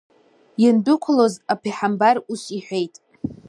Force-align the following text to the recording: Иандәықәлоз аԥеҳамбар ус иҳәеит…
Иандәықәлоз 0.61 1.33
аԥеҳамбар 1.53 2.15
ус 2.31 2.41
иҳәеит… 2.57 2.95